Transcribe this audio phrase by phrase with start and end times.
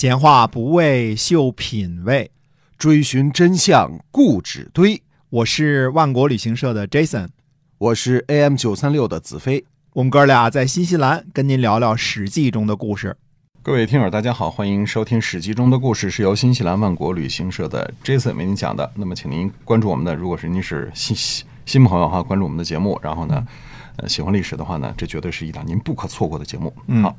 [0.00, 2.30] 闲话不为秀品味，
[2.78, 5.02] 追寻真相固执堆。
[5.28, 7.26] 我是万国旅行社的 Jason，
[7.78, 9.64] 我是 AM 九三六的子飞。
[9.94, 13.16] 我们哥俩在新西兰跟您聊聊《史记》中的故事。
[13.60, 18.88] 各位听友，大家好，欢迎收听《史记》中的故事，是由新西兰万国旅行社的 Jason 为您讲的。
[18.94, 21.16] 那么，请您关注我们的，如果是您是新
[21.66, 22.96] 新朋友哈，关注我们的节目。
[23.02, 23.44] 然后呢，
[23.96, 26.72] 呃，喜欢历史的话呢，这绝对是一档您不可错过的节目。
[26.86, 27.16] 嗯好，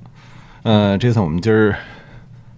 [0.63, 1.77] 呃，Jason，我们今儿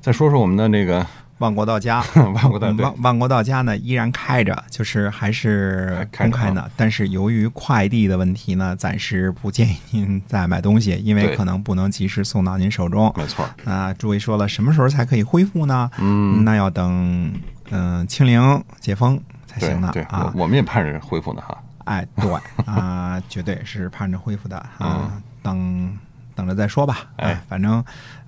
[0.02, 1.06] 再说说我们的那个
[1.38, 6.70] 万国到家， 万国到万万国到家呢依然开着，就是还是公开的。
[6.76, 13.14] 但是由于快递的问题呢，暂时不建议您再买东西， 因为可能不能及时送到您手中。
[13.16, 15.90] 没错，啊，诸位说了，什么时候才可以恢复呢？
[16.00, 17.34] 嗯，那要等
[17.72, 20.32] 嗯、清零解封才行呢对，啊。
[20.36, 21.58] 我我们也盼着恢复呢哈。
[21.86, 22.32] 哎，对
[22.66, 25.12] 啊，绝对是盼着恢复的啊，
[25.42, 25.98] 等
[26.36, 27.08] 等着再说吧。
[27.16, 27.84] 哎啊，反正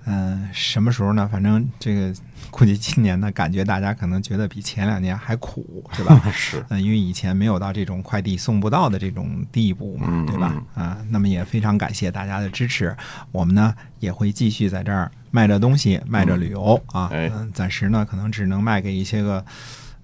[0.06, 1.28] 嗯、什么时候呢？
[1.30, 2.14] 反正这个
[2.50, 6.20] 估计今年呢，感觉大家可能觉得比前两年还苦，是吧？
[6.32, 10.62] 是，嗯，因为以前没有到这种快递送不到的这种地步嘛，嗯对吧？
[10.74, 12.96] 啊，那么也非常感谢大家的支持，
[13.32, 17.08] 我们呢也会继续在这儿卖着东西，卖着旅游啊。
[17.12, 19.44] 哎嗯，暂时呢可能只能卖给一些个。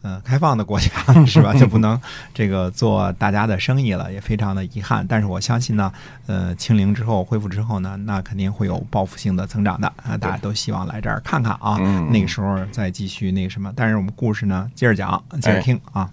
[0.03, 0.89] 呃，开放的国家
[1.27, 1.53] 是吧？
[1.55, 2.01] 就不能
[2.33, 5.07] 这个做大家的生意了，也非常的遗憾。
[5.07, 5.93] 但是我相信呢，
[6.27, 10.17] 呃，清零之后恢复之后呢，那肯定会有报复性的增长的啊！
[10.17, 13.73] 大家都希望来这儿看看啊，嗯那个时候再继续那个什么。
[13.77, 16.11] 但是我们故事呢，接着讲，接着哎听啊。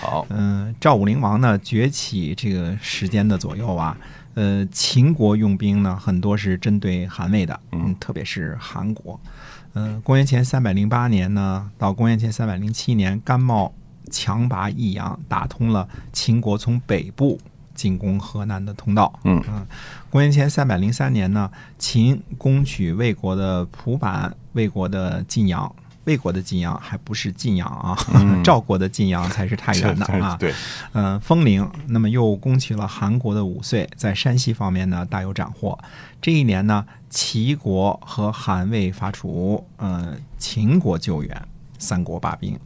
[0.00, 3.96] 好，嗯，赵武灵王呢崛起这个时间的左右啊，
[4.34, 9.18] 呃，秦国用兵呢很多是针对韩魏的，嗯，特别是韩国。
[9.74, 13.72] 呃，公元前三百零八年呢，到公元前三百零七年，甘茂
[14.10, 17.38] 强拔益阳，打通了秦国从北部
[17.74, 19.12] 进攻河南的通道。
[19.24, 19.42] 嗯
[20.10, 25.74] 公元前三百零三年呢，秦攻取魏国的蒲坂、魏国的晋阳。
[26.08, 27.94] 魏国的晋阳还不是晋阳啊，
[28.42, 30.34] 赵国的晋阳才是太原的啊。
[30.40, 30.54] 对，
[30.92, 35.78] 呃，丰陵，那么又攻取了韩国的五岁，在山西方面呢大有斩获。
[36.22, 41.42] 这一年呢，齐国和韩魏伐楚，呃，秦国救援，
[41.78, 42.58] 三国罢兵。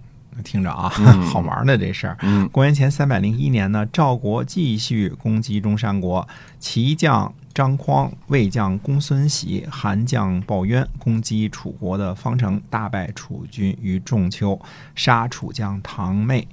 [0.43, 0.89] 听着啊，
[1.31, 2.17] 好玩的这事儿。
[2.23, 6.27] 嗯公元前三百零一年呢，赵国继续攻击中山国，
[6.59, 14.61] 齐将张匡、魏将公孙喜、韩将鲍渊攻击楚国的方城，大败楚军于仲丘，
[14.95, 16.47] 杀楚将唐妹。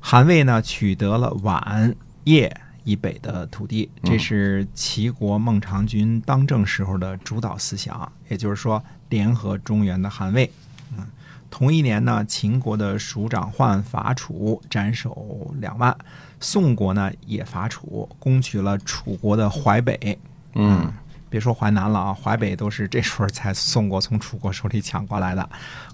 [0.00, 1.94] 韩魏呢取得了宛、
[2.24, 2.50] 邺
[2.84, 10.50] 以北的土地，这是齐国孟尝君当政时候的主导思想，也就是说，联合中原的韩魏。
[10.96, 11.06] 嗯，
[11.50, 15.92] 同一年呢，秦国的署长换伐楚，斩首两万；
[16.40, 20.18] 宋国呢也伐楚，攻取了楚国的淮北。
[20.54, 20.92] 嗯，
[21.28, 25.48] 别说淮南了啊，淮北都是这时候才宋国从楚国手里抢过来的。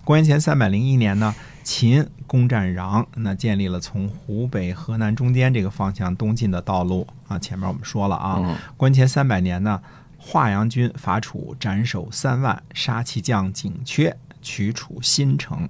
[0.05, 7.39] 公元前三百零一年呢，秦攻占壤，那建立了从湖北、河南中间这个方向东进的道路啊。
[7.39, 9.83] 前面我们说了啊，嗯公元前三百年呢，
[10.19, 15.69] 华阳军伐楚，斩首三万，杀其将景缺，取楚新城。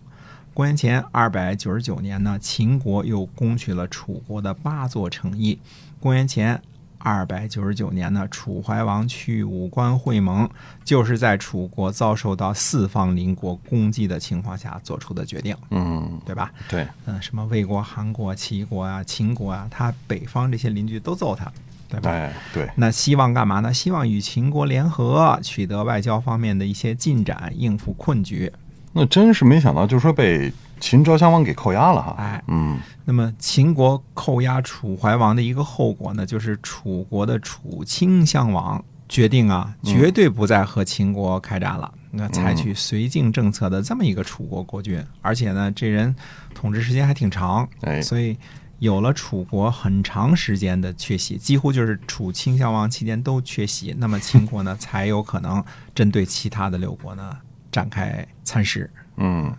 [0.54, 5.58] 公元前二百九十九年呢，秦国又攻取了楚国的八座城邑。
[5.98, 6.62] 公元前
[6.98, 10.48] 二百九十九年呢，楚怀王去武关会盟，
[10.84, 16.52] 就是在楚国遭受到四方邻国攻击的情况下做出的决定，嗯，对吧？
[16.68, 21.52] 对，嗯、什么魏国、韩国、齐国啊、秦国啊，他北方这些邻居都揍他，
[21.88, 22.10] 对吧？
[22.10, 23.74] 哎，对，那希望干嘛呢？
[23.74, 28.52] 希望与秦国联合，取得外交方面的一些进展，应付困局。
[28.94, 30.50] 那真是没想到，就说被
[30.80, 32.14] 秦昭襄王给扣押了哈。
[32.18, 32.80] 哎嗯。
[33.04, 46.16] 那么秦国扣押楚怀王的一个后果呢，就是楚国的楚顷襄王决定啊，绝对不再和秦国开战了，那采取绥靖政策的这么一个楚国国君，而且呢，这人
[46.54, 48.38] 统治时间还挺长，哎所以
[48.78, 55.62] 有了楚国很长时间的缺席，几乎就是楚顷襄王期间都缺席，那么秦国呢才有可能
[55.94, 57.36] 针对其他的六国呢
[57.74, 58.88] 展开蚕食。
[59.16, 59.52] 嗯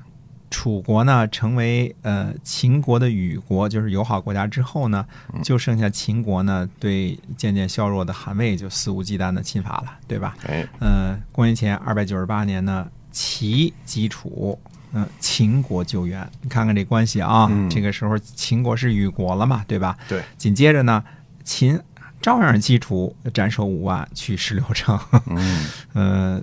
[0.49, 5.05] 楚国呢成为呃秦国的与国，就是友好国家之后呢，
[5.43, 10.37] 就剩下秦国呢对渐渐削弱的韩魏就肆无忌惮的侵伐了，对吧？
[10.47, 14.57] 哎，呃，公元前二百九十八年呢，齐击楚，
[14.93, 19.97] 嗯、秦国救援，你看看这关系啊，嗯这个时候秦国是与国了嘛，对吧？
[20.07, 21.03] 对，紧接着呢，
[21.43, 21.77] 秦
[22.21, 24.97] 照样击楚，斩首五万，取十六城。
[25.25, 26.41] 嗯 呃，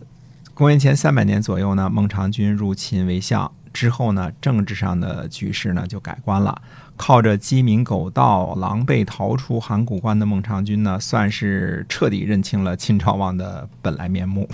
[0.54, 6.60] 公元前三百年左右呢，孟尝君入秦为相之后呢，政治上的局势呢就改观了。
[6.96, 14.48] 靠着鸡鸣狗盗、狼狈逃出函谷关的孟尝君呢，算是彻底认清了秦朝王的本来面目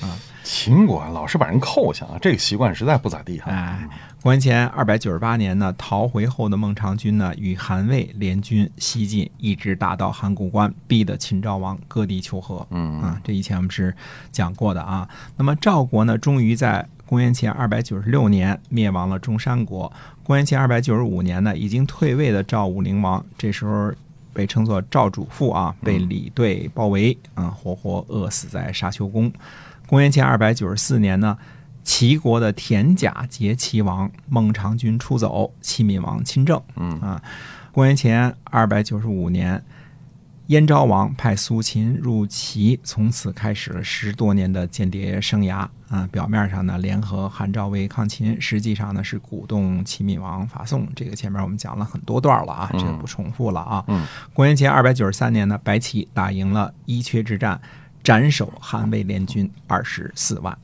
[0.00, 0.16] 啊。
[0.42, 3.50] 秦国老是把人扣下啊，这个习惯实在不咋地哈。
[3.50, 3.88] 哎，
[4.22, 12.66] 公元前二百九十八年呢，逃回后的孟尝君呢，与韩魏联军西进，一直打到函谷关，逼得秦昭王割地求和。
[12.70, 13.94] 嗯啊，这以前我们是
[14.32, 15.08] 讲过的啊。
[15.36, 19.92] 那么赵国呢，终于在公元前二百九十六年灭亡了中山国。
[20.22, 23.92] 公元前二百九十五年呢，已经退位的赵武灵王，这时候
[24.32, 29.30] 被称作赵主父啊，被李队包围，啊，活活饿死在沙丘宫。
[29.90, 31.36] 公元前二百九十四年呢，
[31.82, 36.62] 齐国的田甲劫齐王，孟尝君出走，齐闵王亲政。
[36.76, 37.20] 嗯啊，
[37.72, 39.60] 公元前二百九十五年，
[40.46, 45.66] 燕昭王派苏秦入齐，从此开始了十多年的间谍生涯。
[45.88, 50.86] 啊，表面上呢联合韩赵魏抗秦，实际上呢是鼓动齐闵王伐宋。
[50.94, 53.84] 这个前面我们讲了很多段了啊，这个不重复了啊。
[53.88, 57.60] 嗯公元前二百九十三年呢，白起打赢了伊阙之战，
[58.02, 60.56] 斩首韩魏联军二十四万。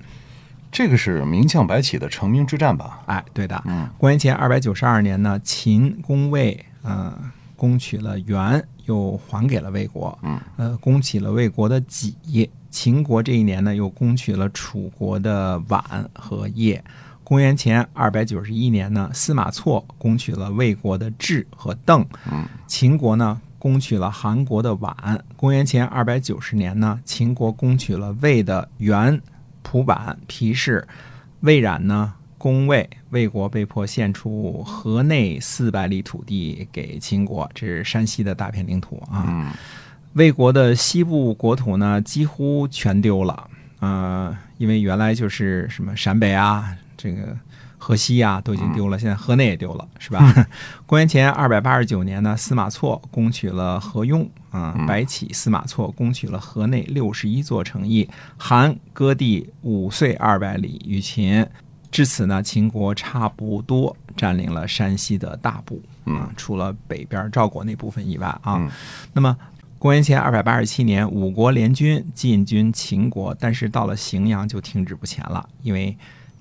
[0.73, 3.03] 这个是名将白起的成名之战吧？
[3.07, 3.63] 哎，对的。
[3.67, 7.17] 嗯公元前二百九十二年呢，秦攻魏，呃，
[7.57, 10.19] 攻取了原，又还给了魏国。
[10.23, 12.51] 嗯，呃，攻取了魏国的己。
[12.71, 15.81] 秦国这一年呢，又攻取了楚国的宛
[16.13, 16.79] 和邺。
[17.25, 22.05] 公元前二百九十一年呢，司马错攻取了魏国的至和邓。
[22.31, 25.19] 嗯，秦国呢攻取了韩国的宛。
[25.35, 29.21] 公元前二百九十年呢，秦国攻取了魏的原、
[29.65, 30.87] 蒲坂、皮氏。
[31.41, 39.53] 魏冉呢攻魏，魏国被迫献出河内四百里土地给秦国，这是山西的大片领土啊。
[40.13, 47.37] 魏国的西部国土呢，几乎全丢了，呃，因为原来就是什么陕北啊，这个
[47.87, 50.49] 河西啊都已经丢了，现在河内也丢了，是吧？
[50.87, 61.47] 公元前二百八十九年呢，司马错攻取了河雍，啊、白起、司马错攻取了河内六十一座城邑，韩割地五岁二百里与秦。
[61.93, 68.57] 至此呢，秦国差不多占领了山西的大部，啊，除了北边赵国那部分以外啊。
[68.59, 68.69] 嗯
[69.13, 69.37] 那么，
[69.79, 75.97] 公元前二百八十七年，五国联军进军秦国，但是到了荥阳就停止不前了，因为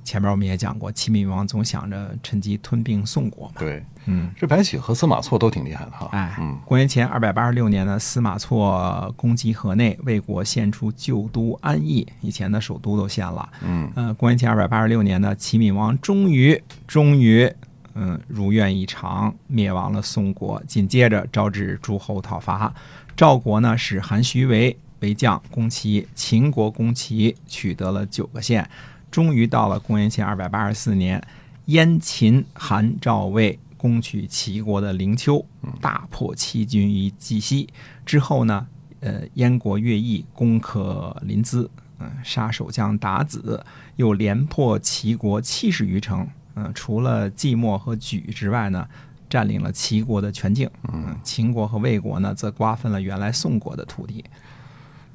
[0.06, 3.56] 前面我们也讲过，齐闵王总想着趁机吞并宋国嘛。
[3.58, 6.08] 对，嗯，这白起和司马错都挺厉害的哈。
[6.12, 13.50] 哎，嗯公元前二百八十六年呢，司马错攻击河内，魏国献出旧都安邑，以前的首都都献了。
[13.64, 17.52] 嗯呃，公元前二百八十六年呢，齐闵王终于终于，
[17.96, 20.62] 嗯，如愿以偿，灭亡了宋国。
[20.68, 22.72] 紧接着招致诸侯讨伐，
[23.18, 28.70] 赵国呢使韩徐为为将攻齐，秦国攻齐，取得了九个县。
[29.16, 31.26] 终于到了公元前二百八十四年，
[31.68, 35.42] 燕、秦、韩、赵、魏攻取齐国的灵丘，
[35.80, 37.70] 大破齐军于冀西。
[38.06, 38.68] 之后呢，
[39.00, 41.66] 呃，燕国乐毅攻克临淄，
[42.00, 43.66] 嗯、杀守将鞑子，
[43.96, 46.28] 又连破齐国七十余城。
[46.56, 48.86] 嗯、除了寂寞和莒之外呢，
[49.30, 50.70] 占领了齐国的全境。
[50.92, 54.26] 嗯，秦国和魏国呢，则瓜分了原来宋国的土地。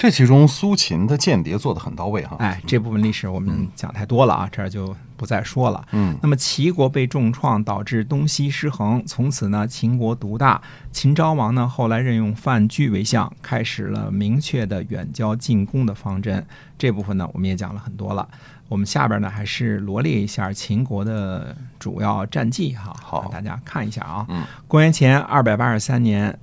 [0.01, 2.35] 这其中苏秦的间谍做的很到位哈。
[2.39, 5.87] 哎，这部分历史我们讲太多了啊，这儿就不再说了。
[5.93, 10.59] 嗯那么齐国被重创，导致东西失衡，从此呢，秦国独大。
[10.91, 16.47] 秦昭王呢，后来任用范雎为相，开始了明确的远交近攻的方针。
[16.79, 18.27] 这部分呢，我们也讲了很多了。
[18.69, 24.25] 我们下边呢，还是罗列一下秦国的主要战绩哈，好大家看一下啊。
[24.31, 26.39] 嗯公元前二百八十三年，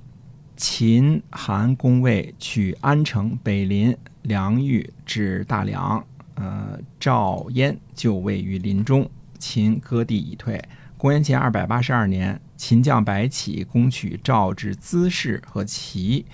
[0.58, 6.04] 秦韩攻魏，取安城、北临、梁豫，至大梁。
[6.34, 10.60] 呃，赵燕就位于林中，秦割地已退。
[10.96, 16.26] 公元前二百八十二年，秦将白起攻取赵之资氏和齐。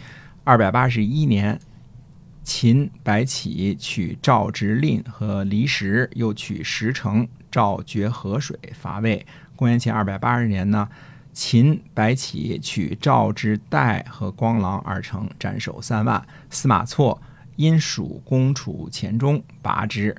[0.42, 1.60] 二百八十一年，
[2.42, 7.28] 秦白起取赵之令和离石，又取石城。
[7.50, 9.26] 赵绝河水，伐魏。
[9.54, 10.88] 公元前二百八十年呢，
[11.34, 16.24] 秦白起取赵之代和光狼二城，斩首三万。
[16.48, 17.20] 司马错
[17.56, 20.16] 因蜀攻楚黔中，拔之。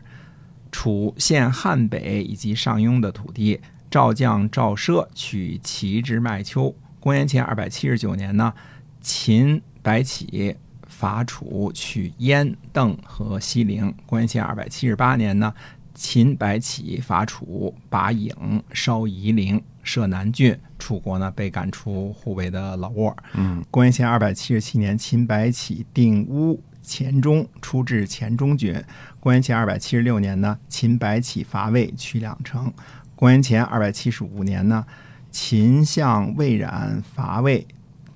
[0.72, 3.62] 楚献汉北以及上庸的土地。
[3.90, 6.76] 赵将赵奢取齐之麦丘。
[7.00, 8.54] 公元前二百七十九年呢，
[9.00, 13.94] 秦白起伐楚，取燕、邓和西陵。
[14.06, 15.54] 公元前二百七十八年呢，
[15.96, 20.56] 秦白起伐楚，拔郢、烧夷陵、设南郡。
[20.78, 23.16] 楚国呢被赶出护卫的老窝。
[23.34, 28.84] 嗯公元前二百七十七年，秦白起定乌、黔中，出至黔中郡。
[29.22, 32.72] 公元前二百七十六年呢，秦白起伐魏，取两城。
[33.16, 34.86] 公元前二百七十五年呢，
[35.32, 37.66] 秦向魏冉伐魏，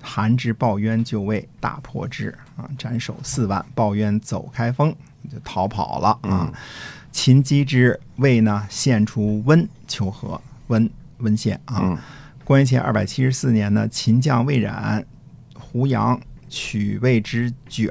[0.02, 3.64] 韩至鲍渊就位，大破之啊，斩首四万。
[3.74, 4.94] 鲍渊走开封
[5.32, 6.52] 就逃跑了啊。
[7.12, 10.88] 秦击之，魏呢献出温求和，温
[11.18, 11.80] 温献啊。
[11.82, 11.98] 嗯
[12.42, 15.06] 公元前二百七十四年呢，秦将魏冉、
[15.54, 17.88] 胡杨取魏之卷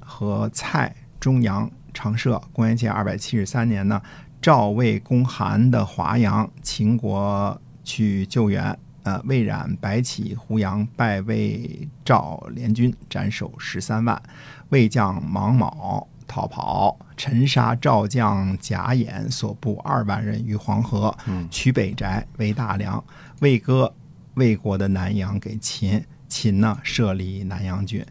[0.00, 2.42] 和蔡、中阳、长社。
[2.52, 4.02] 公元前二百七十三年呢，
[4.42, 8.76] 赵魏攻韩的华阳，秦国去救援。
[9.04, 14.20] 呃，魏冉、白起、胡杨败魏赵联军，斩首十三万。
[14.70, 21.12] 魏将芒卯逃跑，陈杀赵将贾演所部二万人于黄河，
[21.50, 23.02] 取北宅为大梁。
[23.40, 23.92] 魏割
[24.34, 28.06] 魏国的南阳给秦，秦呢设立南阳郡。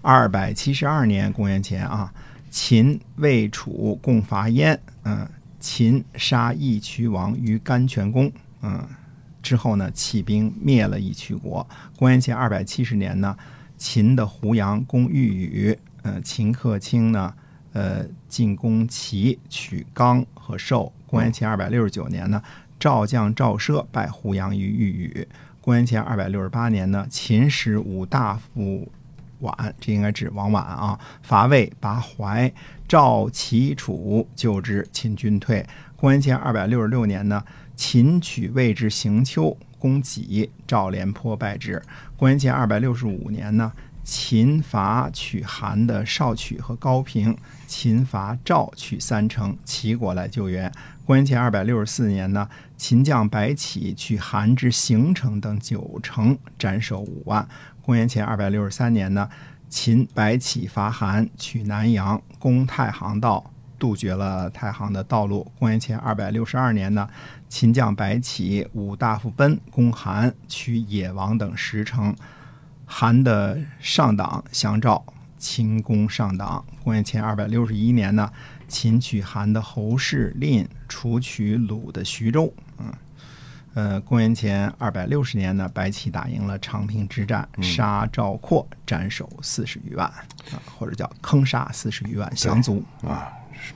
[0.00, 2.12] 二百七十二年公元前啊，
[2.50, 5.28] 秦、魏、楚共伐燕，嗯，
[5.60, 8.84] 秦杀义渠王于甘泉宫，嗯，
[9.40, 11.64] 之后呢起兵灭了义渠国。
[11.96, 13.36] 公元前二百七十年呢，
[13.78, 17.32] 秦的胡杨攻玉宇，呃，秦克卿呢，
[17.72, 20.92] 呃，进攻齐，取刚和寿。
[21.06, 22.42] 公元前二百六十九年呢，
[22.78, 25.28] 赵将赵奢败胡杨于玉宇。
[25.60, 28.90] 公元前二百六十八年呢，秦使五大夫
[29.40, 32.52] 宛，这应该指王绾啊，伐魏拔淮，
[32.88, 35.64] 赵、齐、楚救之，秦军退。
[35.96, 37.44] 公元前二百六十六年呢，
[37.76, 41.80] 秦取魏之行丘，攻己，赵廉颇败之。
[42.16, 43.72] 公元前二百六十五年呢，
[44.04, 50.70] 秦伐取韩的少曲和高平，秦伐赵取三城，齐国来救援。
[51.04, 57.46] 公元前二百六十四年呢，秦将白起取韩之行城等九城，斩首五万。
[57.80, 59.28] 公元前二百六十三年呢，
[59.68, 65.50] 秦白起伐韩，取南阳，攻太行道，杜绝了太行的道路。
[65.58, 67.08] 公元前二百六十二年呢，
[67.48, 72.14] 秦将白起五大夫奔攻韩，取野王等十城。
[72.94, 75.02] 韩的上党降赵，
[75.38, 76.62] 秦攻上党。
[76.84, 78.30] 公元前二百六十一年呢，
[78.68, 82.52] 秦取韩的侯氏蔺，楚取鲁的徐州。
[82.76, 82.92] 嗯，
[83.72, 92.84] 呃，公元前二百六十年呢，白起打赢了长平之战，杀赵括，斩首四十余万，啊，或者叫坑杀四十余万降卒。
[93.08, 93.72] 啊，是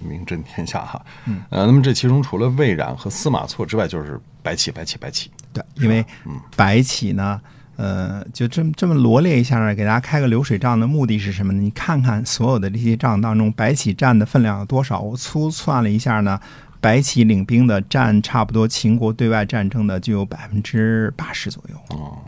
[0.00, 1.00] 名震天下哈。
[1.26, 5.30] 嗯，呃，那么这其中除了魏冉和司马错之外，就是白起，白起，白起。
[5.52, 6.04] 对，因为
[6.56, 7.40] 白起呢，
[7.78, 11.60] 呃，就这么这么罗列一下呢，给大家开个流水账的目的是什么呢？
[11.62, 14.98] 你看看所有的这些账当中，白起占的分量有多少？
[14.98, 16.40] 我粗算了一下呢，
[16.80, 21.96] 白起领兵的占差不多秦国对外战争的就有百分之八十左右。
[21.96, 22.18] 哦，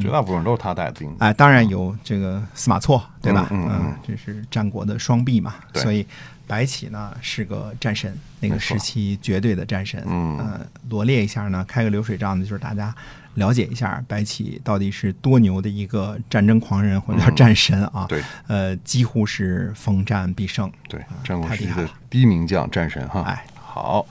[0.00, 1.12] 绝大部分都是他带的兵。
[1.18, 3.48] 哎，当然有这个司马错，对吧？
[3.50, 6.06] 嗯嗯嗯这是战国的双臂嘛，对所以
[6.46, 10.00] 白起呢是个战神，那个时期绝对的战神。
[10.06, 12.94] 嗯呃，罗列一下呢，开个流水账呢，就是大家
[13.40, 18.04] 了解一下白起到底是多牛的一个战争狂人或者叫战神啊。
[18.04, 20.70] 嗯对，呃，几乎是逢战必胜。
[20.88, 23.22] 对，战国时期的太厉害了第一名将战神哈。
[23.22, 24.06] 哎，好，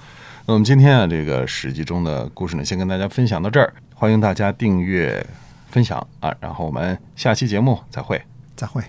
[0.45, 5.25] 那我们今天啊，这个史记中的故事呢，先跟大家分享到这儿，欢迎大家订阅、
[5.69, 8.21] 分享啊，然后我们下期节目再会。
[8.55, 8.83] 再会。